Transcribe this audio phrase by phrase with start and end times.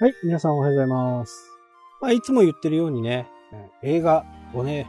[0.00, 1.50] はい、皆さんおはようございます。
[2.00, 3.26] まあ、いつも言ってるようにね、
[3.82, 4.24] 映画
[4.54, 4.86] をね、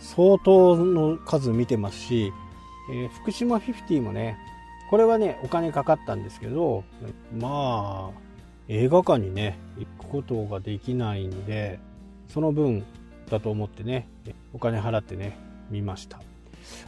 [0.00, 2.32] 相当の数見てますし、
[2.90, 4.36] えー福島50もね、
[4.90, 6.82] これはね、お金かかったんですけど、
[7.38, 8.20] まあ、
[8.66, 11.78] 映画館にね、行くことができないんで、
[12.26, 12.84] その分
[13.30, 14.08] だと思ってね、
[14.52, 15.38] お金払ってね、
[15.70, 16.18] 見ました。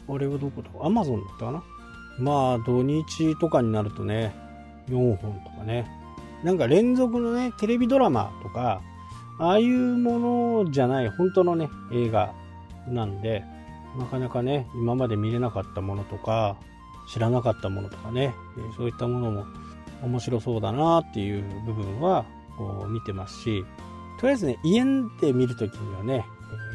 [0.09, 1.63] あれはどこだアマゾンだったかな？
[2.19, 4.35] まあ、土日とかになるとね、
[4.89, 6.00] 4本とかね、
[6.43, 8.81] なんか連続のね、テレビドラマとか、
[9.39, 10.19] ああいうも
[10.65, 12.33] のじゃない、本当のね、映画
[12.89, 13.45] なんで、
[13.99, 16.57] なかなかね、今まで見れなかったものとか、
[17.09, 18.35] 知らなかったものとかね、
[18.77, 19.45] そういったものも
[20.03, 22.25] 面白そうだなっていう部分は、
[22.57, 23.65] こう見てますし、
[24.19, 24.85] とりあえずね、家
[25.21, 26.25] で見るときにはね、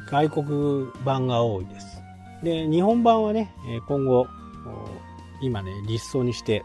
[0.10, 2.02] 外国版が多いです。
[2.44, 3.54] で、日本版はね、
[3.88, 4.28] 今後、
[5.42, 6.64] 今ね、リストにして、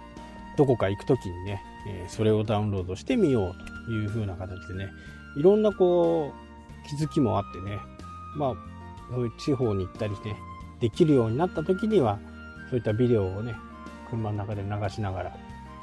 [0.56, 4.90] どこか行くときにね、えそれをダウンロードしてみようという風な形でね、
[5.36, 7.78] いろんなこう、気づきもあってね、
[8.36, 8.54] まあ、
[9.10, 10.36] そういう地方に行ったりね、
[10.80, 12.18] できるようになった時には、
[12.68, 13.54] そういったビデオをね、
[14.08, 15.36] 車の中で流しながら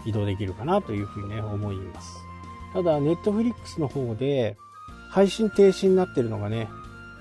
[0.05, 2.17] 移動できるかなというふうにね、思います。
[2.73, 4.57] ただ、ネットフリックスの方で、
[5.09, 6.67] 配信停止になってるのがね、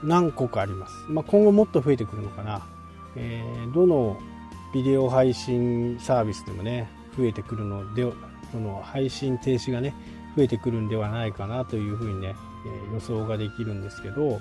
[0.03, 0.95] 何個かあります。
[1.09, 2.67] まあ、今後もっと増えてくるのかな。
[3.17, 4.19] えーどの
[4.75, 8.05] ビデオ配信サービスでもね、増えてくるので、
[8.53, 9.95] その配信停止がね、
[10.37, 12.35] 増えてくるんではないかなというふうにね、
[12.67, 14.41] えー予想ができるんですけど、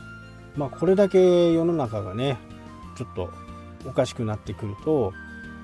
[0.56, 2.38] まあ、これだけ世の中がね、
[2.98, 3.30] ちょっと
[3.86, 5.14] おかしくなってくると、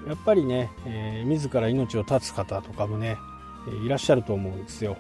[0.08, 3.18] やっぱりね、えー自ら命を絶つ方とかもね、
[3.68, 4.98] えーいらっしゃると思うんですよ。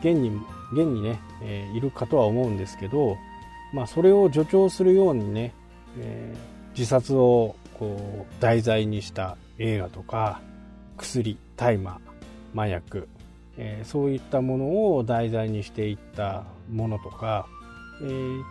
[0.00, 0.30] 現に、
[0.72, 3.16] 現にね、えーいるかとは思うんですけど、
[3.72, 5.54] まあ、それを助長するようにね、
[5.98, 10.40] えー自殺をこう題材にした映画とか、
[10.96, 11.98] 薬、大麻、
[12.54, 13.08] 麻薬、
[13.56, 17.46] えーそういったものを題材にしていったものとか、
[18.02, 18.42] えー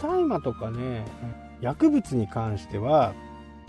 [0.00, 1.04] 大麻とかね
[1.60, 3.14] 薬物に関しては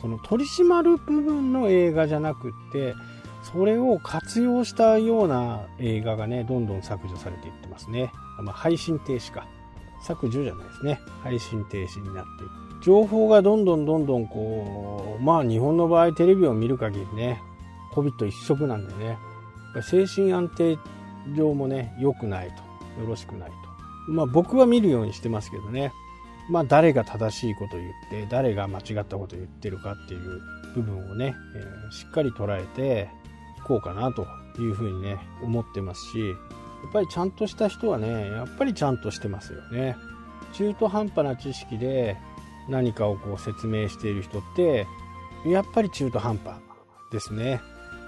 [0.01, 2.95] その取り締まる部分の映画じゃなくって
[3.43, 8.11] それを活用したような映画がねどんどん削除されていってますね、
[8.41, 9.45] まあ、配信停止か。
[10.01, 10.99] 削除じゃないですね。
[11.23, 12.83] 配信停止になっていく。
[12.83, 17.41] 情報がどんどんどんどんこうまあ日本の場合テレビを見る限りね
[17.93, 19.17] COVID 一色なんでね
[19.73, 20.77] ぱり精神安定
[21.35, 23.01] 上もね良くないと。
[23.01, 23.55] よろしくないと。
[24.11, 25.91] まあ僕は見るようにしてますけどね。
[26.49, 30.41] まあ誰が正しいことを言って誰が間違ったことを言ってるかっていう
[30.75, 33.09] 部分をね、えーしっかり捉えて
[33.59, 34.27] いこうかなと
[34.59, 36.33] いうふうにね思ってますしや
[36.89, 39.95] っぱりちゃんとした人はねやっぱりちゃんとしてますよね。
[40.53, 42.17] 中途半端な知識で
[42.69, 44.85] 何かをこう説明している人って
[45.45, 46.57] やっぱり中途半端
[47.11, 47.61] ですね。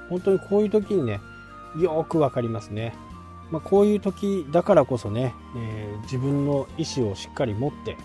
[0.10, 1.20] 本当にこういう時にね
[1.78, 2.94] よくわかりますね。
[3.52, 7.98] まあ、こういう時だからこそね、えー自分の意思をしっかり持って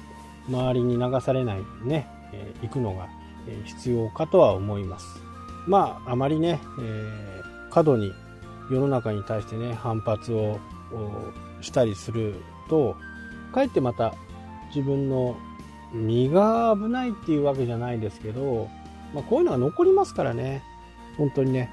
[0.49, 3.09] 周りに流されないね、えー行くのが
[3.65, 5.07] 必要かとは思います。
[5.67, 8.13] まああまりね、えー過度に
[8.71, 10.59] 世の中に対してね反発を
[11.61, 12.35] したりする
[12.69, 12.97] と
[13.53, 14.15] かえってまた
[14.75, 15.37] 自分の
[15.93, 18.69] 身が危ないっていうわけじゃないですけど、
[19.15, 20.63] まあ、こういうのが残りますからね。
[21.17, 21.71] 本当にね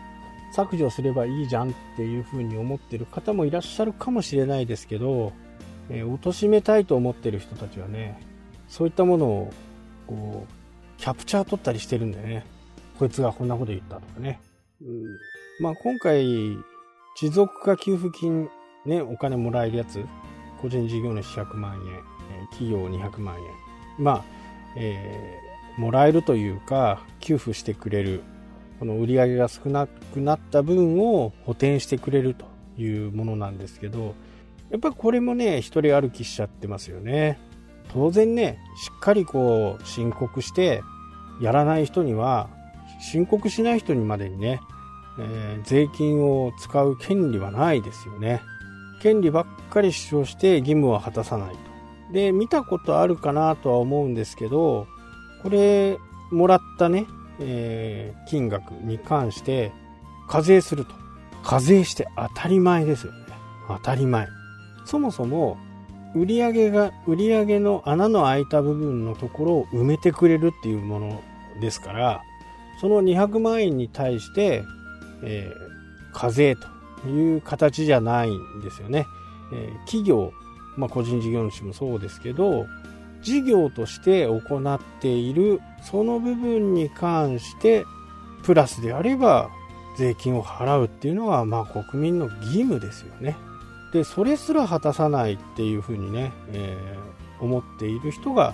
[0.52, 5.34] 削除すればいいじゃんっていうふうに思ってる方もいらっしゃるかもしれないですけど、
[5.90, 8.22] えー、貶めたいと思ってる人たちはね
[8.68, 9.54] そういったものを
[10.08, 12.46] こうキャプチャー取ったりしてるんでね。
[12.98, 14.40] こいつがこんなこと言ったとかね、
[14.82, 15.04] うん、
[15.60, 16.58] まあ今回
[17.20, 18.50] 持続化給付金
[18.88, 20.04] ねお金もらえるやつ。
[20.60, 21.82] 個人事業主100万円
[22.42, 23.44] え企業200万円
[24.04, 24.24] まあ、
[24.76, 25.48] えー
[25.78, 28.24] もらえるというか給付してくれる
[28.80, 32.46] この売り上げが少なくなった分を補填してくれると
[32.78, 34.16] いうものなんですけど、
[34.70, 37.40] やっぱこれもね、一人歩きしちゃってますよね。
[37.94, 40.82] 当然ね、しっかりこう申告して、
[41.42, 42.50] やらない人には、
[43.00, 44.60] 申告しない人にまでにね、
[45.20, 48.42] えー税金を使う権利はないですよね。
[49.02, 51.58] 権利ばっかり主張して義務は果たさないと。
[52.14, 54.88] で、見たことあるかなとは思うんですけど、
[55.44, 55.98] これ、
[56.32, 57.06] もらったね、
[57.40, 59.72] えー金額に関して
[60.28, 60.94] 課税すると。
[61.44, 63.20] 課税して当たり前ですよね。
[63.70, 64.28] 当たり前。
[64.86, 65.58] そもそも
[66.16, 71.24] 売上が売上の穴の開いた部分のところを埋めてくれるっていうもの
[71.62, 72.22] ですから
[72.80, 74.64] その200万円に対して、
[75.24, 75.68] えー
[76.14, 79.06] 課税という形じゃないんですよね、
[79.54, 80.32] えー企業、
[80.78, 82.66] まあ、個人事業主もそうですけど
[83.22, 84.40] 事業として行
[84.76, 87.86] っているその部分に関して
[88.44, 89.50] プラスであれば
[89.98, 93.36] 税金を払うっていうのはまあ国民の義務ですよね。
[93.92, 98.54] で、それすら果たさないっていうふうにね、えー、思っている人が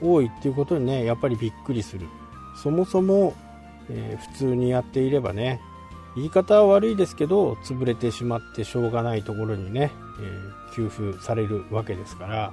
[0.00, 2.06] 多いっていうことにね、やっぱりびっくりする。
[2.62, 3.34] そもそも、
[3.90, 5.60] えー、普通にやっていればね、
[6.14, 12.52] 言い方は悪いですけど、潰れてしまってしょうがないところにね、えー、給付されるわけですから、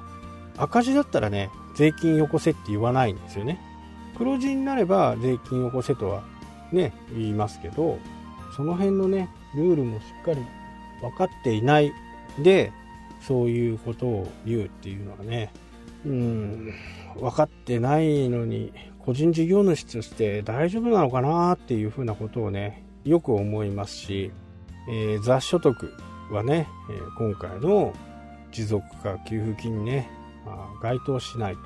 [0.57, 3.59] 赤字だったらね、税金よこせって言わないんですよね。
[4.17, 6.23] 黒字になれば税金よこせとは
[6.71, 7.97] ね、言いますけど、
[8.55, 10.41] その辺のね、ルールもしっかり
[11.01, 11.91] 分かっていない
[12.39, 12.71] で、
[13.21, 15.51] そういうことを言うっていうのはね、
[16.05, 16.73] うん、
[17.15, 24.31] 分かってないのに、個人事業主として大丈夫なのかなっていうふうなことをね、よく思いますし、
[24.89, 25.93] えー、雑所得
[26.31, 26.67] はね、
[27.17, 27.93] 今回の
[28.51, 30.09] 持続化給付金ね、
[30.81, 31.61] 該当しないと。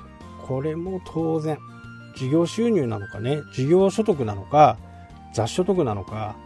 [0.46, 1.58] これも当然、
[2.16, 4.78] 事業収入なのかね、事業所得なのか、
[5.34, 6.36] 雑所得なのか、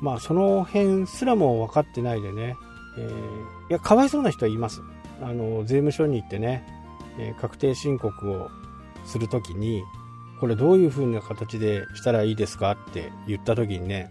[0.00, 2.56] まあその辺すらも分かってないでね、
[2.96, 4.80] えー、いや、かわいそうな人はいます。
[5.20, 6.64] あの、税務署に行ってね、
[7.18, 8.48] えー、確定申告を
[9.04, 9.82] するときに、
[10.40, 14.08] これどういう風な形でしたらいいですかって言ったときにね、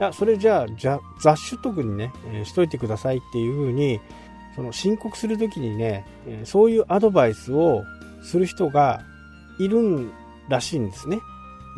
[0.00, 4.00] いや、それじゃあ、雑所得にね、えー、しといてくださいっていう風に、
[4.54, 6.06] その申告するときにね、
[6.44, 7.84] そういうアドバイスを
[8.22, 9.02] する人が
[9.58, 10.10] いる
[10.48, 11.18] らしいんですね。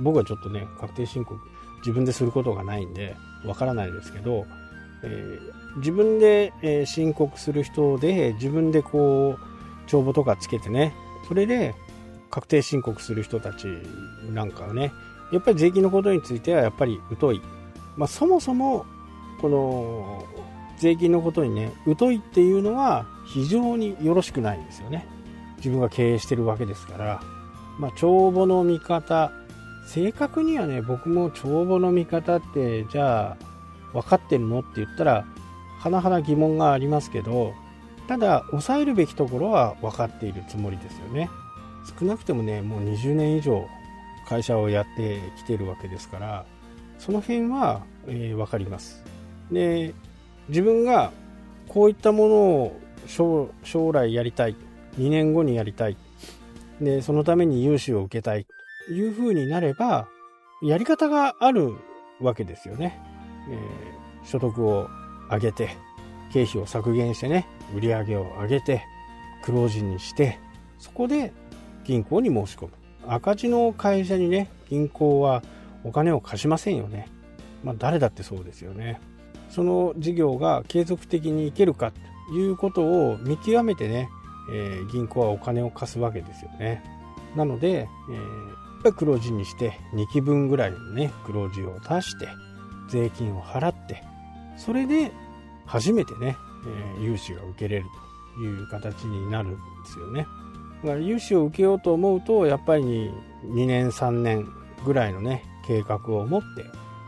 [0.01, 1.41] 僕はちょっとね、確定申告
[1.79, 4.47] 自分ですることがないんで、わからないですけど、
[5.03, 10.95] えー、自分で、え、申告する人で、自分でこう、帳簿とかつけてね、
[11.29, 11.75] それで
[12.31, 13.67] 確定申告する人たち
[14.33, 14.93] なんかはね、
[15.33, 17.41] やっぱり税金のことについてはやっぱり疎い。
[17.97, 18.85] まあ、そもそも、
[19.41, 20.25] この、
[20.79, 25.07] 税金のことにね、疎いっていうのは非常によろしくないんですよね。
[25.59, 27.23] 自分が経営してるわけですから、
[27.79, 29.33] まあ、帳簿の見方、
[29.87, 33.37] 正確にはね、僕も帳簿の見方って、じゃあ、
[33.93, 35.25] 分かってるのって言ったら、
[35.83, 37.55] 甚だ疑問がありますけど、
[38.09, 41.31] ただ、抑えるべきところは分かっているつもりですよね。
[41.99, 43.67] 少なくてもね、もう20年以上
[44.29, 46.47] 会社をやってきてるわけですから、
[46.99, 49.05] その辺は、えー、分かります。
[49.51, 49.95] で、
[50.49, 51.13] 自分が
[51.69, 54.57] こういったものを将来やりたい、
[54.99, 55.97] 2年後にやりたい、
[56.81, 58.47] で、そのために融資を受けたい
[58.87, 60.09] というふうになれば、
[60.63, 61.75] やり方がある
[62.21, 62.99] わけですよね。
[63.51, 64.89] えー、所得を
[65.31, 65.71] 上げて、
[66.33, 68.83] 経費を削減してね、売り上げを上げて、
[69.43, 70.39] 黒字にして、
[70.79, 71.33] そこで
[71.85, 72.73] 銀行に申し込む。
[73.09, 75.43] 赤字の会社にね、銀行は
[75.85, 77.09] お金を貸しませんよね。
[77.63, 79.01] まあ誰だってそうですよね。
[79.51, 81.93] その事業が継続的にいけるか
[82.29, 84.09] ということを見極めてね、
[84.51, 86.83] えー、銀行はお金を貸すわけですよね。
[87.37, 87.89] なので、
[88.85, 92.29] えー、黒字にして2期分ぐらいのね、黒字を出して、
[92.89, 94.03] 税金を払って、
[94.57, 95.13] それで
[95.67, 96.37] 初めてね、
[96.99, 97.87] えー、融資が受けれる
[98.37, 99.59] という形になるんで
[99.93, 100.27] すよね。
[100.83, 102.83] だから融資を受けようと思うと、やっぱり
[103.45, 104.49] 2年3年
[104.85, 106.65] ぐらいのね、計画を持って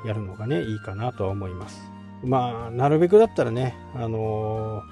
[0.06, 1.97] やるのがね、いいかなとは思います。
[2.24, 4.82] まあ、なるべくだったらね、あの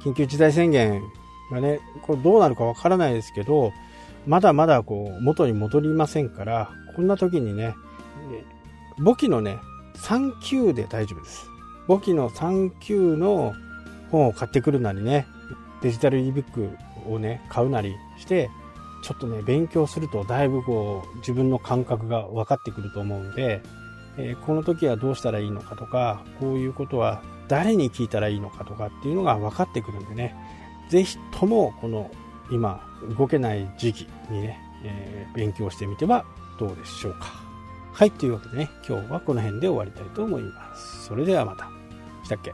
[0.00, 1.02] ー、緊急事態宣言
[1.50, 3.72] がね、これどうなるかわからないですけど、
[4.26, 7.74] まだまだこう、元に戻りませんから、こんな時にね、
[8.98, 9.58] 簿記のね、
[9.96, 11.46] 3級で大丈夫です。
[11.86, 13.52] 簿記の3級の
[14.10, 15.26] 本を買ってくるなりね、
[15.82, 16.70] デジタル e ブック
[17.08, 18.50] をね、買うなりして、
[19.02, 23.62] ちょっとね、勉強するとだいぶこう、自分の感覚が分かってくると思うんで、
[24.18, 30.34] え、この時はどうしたらいいのかとか、こういうことは誰に聞いたらいいのかとかっていうのが分かってくるんでね、
[30.90, 32.10] 是非ともこの
[32.50, 36.24] 今動けない時期にね、えー、勉強してみては
[36.58, 37.26] どうでしょうか。
[37.92, 41.04] はい、というわけでね、今日はこの辺で終わりたいと思います。
[41.06, 41.68] それではまた。
[42.24, 42.52] したっけ？